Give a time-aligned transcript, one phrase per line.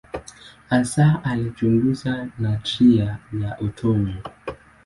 [0.69, 4.13] Hasa alichunguza nadharia ya atomu.